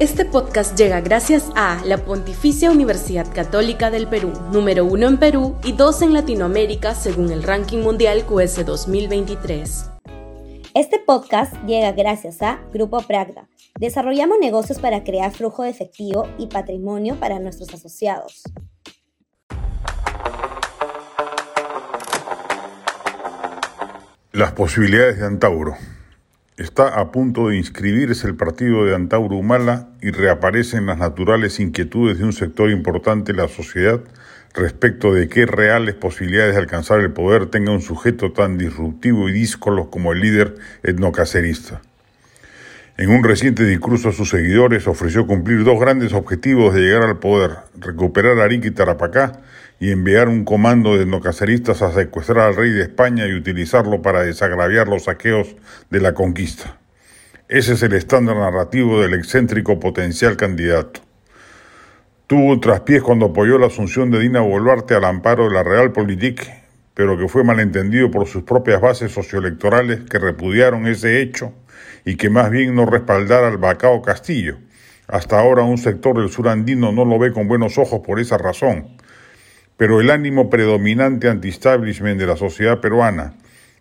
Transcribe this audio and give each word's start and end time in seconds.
Este 0.00 0.24
podcast 0.24 0.78
llega 0.78 1.00
gracias 1.00 1.50
a 1.56 1.84
la 1.84 1.98
Pontificia 1.98 2.70
Universidad 2.70 3.26
Católica 3.34 3.90
del 3.90 4.06
Perú, 4.06 4.32
número 4.52 4.84
uno 4.84 5.08
en 5.08 5.18
Perú 5.18 5.56
y 5.64 5.72
dos 5.72 6.02
en 6.02 6.12
Latinoamérica 6.12 6.94
según 6.94 7.32
el 7.32 7.42
ranking 7.42 7.78
mundial 7.78 8.24
QS 8.24 8.64
2023. 8.64 9.90
Este 10.74 11.00
podcast 11.04 11.52
llega 11.66 11.90
gracias 11.90 12.42
a 12.42 12.60
Grupo 12.72 13.00
Pragda. 13.00 13.48
Desarrollamos 13.76 14.38
negocios 14.38 14.78
para 14.78 15.02
crear 15.02 15.32
flujo 15.32 15.64
de 15.64 15.70
efectivo 15.70 16.28
y 16.38 16.46
patrimonio 16.46 17.16
para 17.18 17.40
nuestros 17.40 17.74
asociados. 17.74 18.44
Las 24.30 24.52
posibilidades 24.52 25.18
de 25.18 25.26
Antauro. 25.26 25.74
Está 26.58 26.98
a 26.98 27.12
punto 27.12 27.50
de 27.50 27.56
inscribirse 27.56 28.26
el 28.26 28.34
partido 28.34 28.84
de 28.84 28.92
Antauro 28.92 29.36
Humala 29.36 29.90
y 30.02 30.10
reaparecen 30.10 30.86
las 30.86 30.98
naturales 30.98 31.60
inquietudes 31.60 32.18
de 32.18 32.24
un 32.24 32.32
sector 32.32 32.68
importante 32.70 33.32
de 33.32 33.38
la 33.40 33.46
sociedad 33.46 34.00
respecto 34.54 35.14
de 35.14 35.28
qué 35.28 35.46
reales 35.46 35.94
posibilidades 35.94 36.54
de 36.54 36.60
alcanzar 36.60 36.98
el 36.98 37.12
poder 37.12 37.46
tenga 37.46 37.70
un 37.70 37.80
sujeto 37.80 38.32
tan 38.32 38.58
disruptivo 38.58 39.28
y 39.28 39.32
díscolo 39.34 39.88
como 39.88 40.12
el 40.12 40.18
líder 40.18 40.56
etnocacerista. 40.82 41.80
En 42.98 43.10
un 43.10 43.22
reciente 43.22 43.64
discurso 43.64 44.08
a 44.08 44.12
sus 44.12 44.30
seguidores 44.30 44.88
ofreció 44.88 45.24
cumplir 45.24 45.62
dos 45.62 45.78
grandes 45.78 46.12
objetivos 46.12 46.74
de 46.74 46.80
llegar 46.80 47.04
al 47.04 47.20
poder, 47.20 47.58
recuperar 47.76 48.40
Arica 48.40 48.66
y 48.66 48.72
Tarapacá 48.72 49.40
y 49.78 49.92
enviar 49.92 50.26
un 50.26 50.44
comando 50.44 50.96
de 50.96 51.04
etnocaceristas 51.04 51.80
a 51.82 51.92
secuestrar 51.92 52.48
al 52.48 52.56
rey 52.56 52.72
de 52.72 52.82
España 52.82 53.28
y 53.28 53.34
utilizarlo 53.34 54.02
para 54.02 54.22
desagraviar 54.22 54.88
los 54.88 55.04
saqueos 55.04 55.54
de 55.90 56.00
la 56.00 56.12
conquista. 56.12 56.80
Ese 57.46 57.74
es 57.74 57.84
el 57.84 57.92
estándar 57.92 58.34
narrativo 58.34 59.00
del 59.00 59.14
excéntrico 59.14 59.78
potencial 59.78 60.36
candidato. 60.36 61.00
Tuvo 62.26 62.58
traspiés 62.58 63.00
cuando 63.00 63.26
apoyó 63.26 63.58
la 63.58 63.68
asunción 63.68 64.10
de 64.10 64.18
Dina 64.18 64.40
Boluarte 64.40 64.96
al 64.96 65.04
amparo 65.04 65.44
de 65.44 65.54
la 65.54 65.62
Realpolitik, 65.62 66.50
pero 66.94 67.16
que 67.16 67.28
fue 67.28 67.44
malentendido 67.44 68.10
por 68.10 68.26
sus 68.26 68.42
propias 68.42 68.80
bases 68.80 69.12
socioelectorales 69.12 70.00
que 70.10 70.18
repudiaron 70.18 70.88
ese 70.88 71.22
hecho 71.22 71.54
y 72.04 72.16
que 72.16 72.30
más 72.30 72.50
bien 72.50 72.74
no 72.74 72.86
respaldara 72.86 73.48
al 73.48 73.58
Bacao 73.58 74.02
Castillo. 74.02 74.58
Hasta 75.06 75.38
ahora 75.38 75.62
un 75.62 75.78
sector 75.78 76.18
del 76.18 76.30
sur 76.30 76.48
andino 76.48 76.92
no 76.92 77.04
lo 77.04 77.18
ve 77.18 77.32
con 77.32 77.48
buenos 77.48 77.78
ojos 77.78 78.00
por 78.06 78.20
esa 78.20 78.36
razón. 78.38 78.88
Pero 79.76 80.00
el 80.00 80.10
ánimo 80.10 80.50
predominante 80.50 81.28
anti-establishment 81.28 82.18
de 82.18 82.26
la 82.26 82.36
sociedad 82.36 82.80
peruana, 82.80 83.34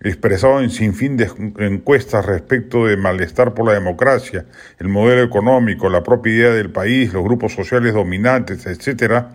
expresado 0.00 0.60
en 0.60 0.70
sinfín 0.70 1.16
de 1.16 1.30
encuestas 1.58 2.26
respecto 2.26 2.86
de 2.86 2.96
malestar 2.96 3.54
por 3.54 3.66
la 3.66 3.74
democracia, 3.74 4.44
el 4.78 4.88
modelo 4.88 5.22
económico, 5.22 5.88
la 5.88 6.02
propia 6.02 6.32
idea 6.32 6.50
del 6.50 6.70
país, 6.70 7.12
los 7.12 7.24
grupos 7.24 7.54
sociales 7.54 7.94
dominantes, 7.94 8.66
etc., 8.66 9.26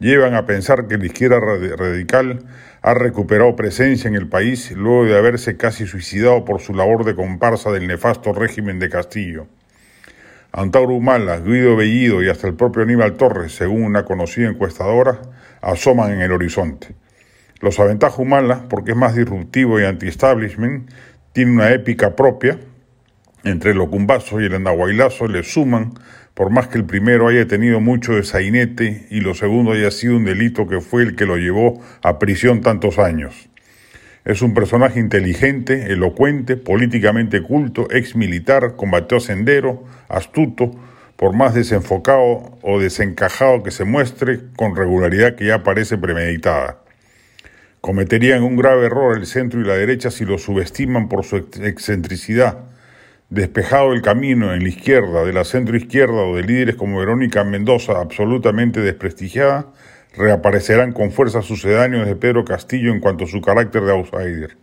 llevan 0.00 0.34
a 0.34 0.46
pensar 0.46 0.86
que 0.86 0.98
la 0.98 1.06
izquierda 1.06 1.40
radical 1.40 2.40
ha 2.82 2.94
recuperado 2.94 3.56
presencia 3.56 4.08
en 4.08 4.14
el 4.14 4.28
país 4.28 4.70
luego 4.72 5.04
de 5.04 5.16
haberse 5.16 5.56
casi 5.56 5.86
suicidado 5.86 6.44
por 6.44 6.60
su 6.60 6.74
labor 6.74 7.04
de 7.04 7.14
comparsa 7.14 7.70
del 7.70 7.86
nefasto 7.86 8.32
régimen 8.32 8.78
de 8.78 8.90
Castillo. 8.90 9.46
Antauro 10.52 10.94
Humala, 10.94 11.40
Guido 11.40 11.76
Bellido 11.76 12.22
y 12.22 12.28
hasta 12.28 12.46
el 12.46 12.54
propio 12.54 12.82
Aníbal 12.82 13.14
Torres, 13.14 13.56
según 13.56 13.82
una 13.82 14.04
conocida 14.04 14.48
encuestadora, 14.48 15.20
asoman 15.60 16.12
en 16.12 16.20
el 16.20 16.30
horizonte. 16.30 16.94
Los 17.60 17.80
aventaja 17.80 18.20
Humala, 18.20 18.66
porque 18.68 18.92
es 18.92 18.96
más 18.96 19.16
disruptivo 19.16 19.80
y 19.80 19.84
anti-establishment, 19.84 20.90
tiene 21.32 21.52
una 21.52 21.72
épica 21.72 22.14
propia, 22.14 22.58
entre 23.44 23.72
el 23.72 23.80
ocumbazo 23.80 24.40
y 24.40 24.46
el 24.46 24.54
andahuaylazo 24.54 25.28
le 25.28 25.42
suman 25.42 25.94
por 26.34 26.50
más 26.50 26.66
que 26.66 26.78
el 26.78 26.84
primero 26.84 27.28
haya 27.28 27.46
tenido 27.46 27.80
mucho 27.80 28.14
de 28.14 28.24
sainete 28.24 29.06
y 29.10 29.20
lo 29.20 29.34
segundo 29.34 29.72
haya 29.72 29.90
sido 29.90 30.16
un 30.16 30.24
delito 30.24 30.66
que 30.66 30.80
fue 30.80 31.02
el 31.02 31.14
que 31.14 31.26
lo 31.26 31.36
llevó 31.36 31.80
a 32.02 32.18
prisión 32.18 32.60
tantos 32.60 32.98
años. 32.98 33.48
Es 34.24 34.42
un 34.42 34.52
personaje 34.52 34.98
inteligente, 34.98 35.92
elocuente, 35.92 36.56
políticamente 36.56 37.42
culto, 37.42 37.86
ex 37.90 38.16
militar, 38.16 38.74
combatió 38.74 39.20
sendero, 39.20 39.84
astuto, 40.08 40.72
por 41.16 41.34
más 41.34 41.54
desenfocado 41.54 42.58
o 42.62 42.80
desencajado 42.80 43.62
que 43.62 43.70
se 43.70 43.84
muestre, 43.84 44.40
con 44.56 44.74
regularidad 44.74 45.36
que 45.36 45.46
ya 45.46 45.62
parece 45.62 45.98
premeditada. 45.98 46.78
Cometerían 47.80 48.42
un 48.42 48.56
grave 48.56 48.86
error 48.86 49.16
el 49.16 49.26
centro 49.26 49.60
y 49.60 49.64
la 49.64 49.74
derecha 49.74 50.10
si 50.10 50.24
lo 50.24 50.38
subestiman 50.38 51.08
por 51.08 51.24
su 51.24 51.36
excentricidad, 51.36 52.73
Despejado 53.34 53.92
el 53.94 54.00
camino 54.00 54.54
en 54.54 54.62
la 54.62 54.68
izquierda, 54.68 55.24
de 55.24 55.32
la 55.32 55.42
centroizquierda 55.42 56.22
o 56.22 56.36
de 56.36 56.44
líderes 56.44 56.76
como 56.76 57.00
Verónica 57.00 57.42
Mendoza, 57.42 58.00
absolutamente 58.00 58.78
desprestigiada, 58.78 59.72
reaparecerán 60.16 60.92
con 60.92 61.10
fuerza 61.10 61.42
sucedáneos 61.42 62.06
de 62.06 62.14
Pedro 62.14 62.44
Castillo 62.44 62.92
en 62.92 63.00
cuanto 63.00 63.24
a 63.24 63.26
su 63.26 63.40
carácter 63.40 63.82
de 63.82 63.90
outsider. 63.90 64.56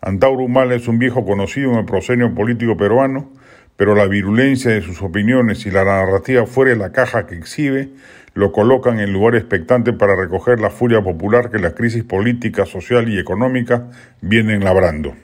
Antauro 0.00 0.44
Humala 0.44 0.74
es 0.74 0.88
un 0.88 0.98
viejo 0.98 1.26
conocido 1.26 1.72
en 1.72 1.80
el 1.80 1.84
proscenio 1.84 2.34
político 2.34 2.78
peruano, 2.78 3.30
pero 3.76 3.94
la 3.94 4.06
virulencia 4.06 4.70
de 4.70 4.80
sus 4.80 5.02
opiniones 5.02 5.66
y 5.66 5.70
la 5.70 5.84
narrativa 5.84 6.46
fuera 6.46 6.70
de 6.70 6.78
la 6.78 6.92
caja 6.92 7.26
que 7.26 7.34
exhibe 7.34 7.90
lo 8.32 8.52
colocan 8.52 9.00
en 9.00 9.12
lugar 9.12 9.34
expectante 9.34 9.92
para 9.92 10.16
recoger 10.16 10.60
la 10.60 10.70
furia 10.70 11.02
popular 11.02 11.50
que 11.50 11.58
la 11.58 11.74
crisis 11.74 12.04
política, 12.04 12.64
social 12.64 13.10
y 13.10 13.18
económica 13.18 13.90
vienen 14.22 14.64
labrando. 14.64 15.14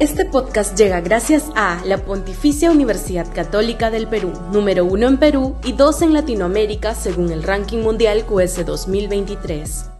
Este 0.00 0.24
podcast 0.24 0.78
llega 0.78 1.02
gracias 1.02 1.50
a 1.54 1.84
la 1.84 1.98
Pontificia 1.98 2.70
Universidad 2.70 3.30
Católica 3.34 3.90
del 3.90 4.08
Perú, 4.08 4.32
número 4.50 4.86
uno 4.86 5.06
en 5.06 5.18
Perú 5.18 5.56
y 5.62 5.74
dos 5.74 6.00
en 6.00 6.14
Latinoamérica 6.14 6.94
según 6.94 7.30
el 7.30 7.42
ranking 7.42 7.82
mundial 7.82 8.24
QS 8.24 8.64
2023. 8.64 9.90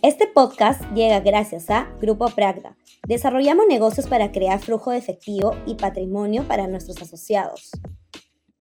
Este 0.00 0.26
podcast 0.26 0.80
llega 0.94 1.20
gracias 1.20 1.68
a 1.68 1.86
Grupo 2.00 2.30
Pragda. 2.30 2.78
Desarrollamos 3.06 3.66
negocios 3.68 4.06
para 4.06 4.32
crear 4.32 4.58
flujo 4.58 4.90
de 4.90 4.96
efectivo 4.96 5.54
y 5.66 5.74
patrimonio 5.74 6.44
para 6.48 6.66
nuestros 6.66 7.02
asociados. 7.02 7.70